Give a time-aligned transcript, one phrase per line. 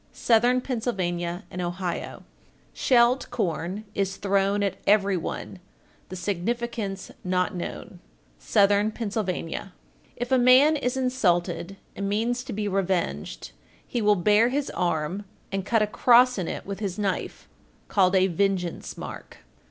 [0.13, 2.23] Southern Pennsylvania and Ohio.
[2.73, 2.73] 1403.
[2.73, 5.59] Shelled corn is thrown at every one
[6.09, 7.99] the significance not known.
[8.39, 9.73] Southern Pennsylvania.
[10.17, 10.17] 1404.
[10.17, 13.51] If a man is insulted and means to be revenged,
[13.85, 17.47] he will bare his arm and cut a cross in it with his knife,
[17.87, 19.43] called a "vengeance mark."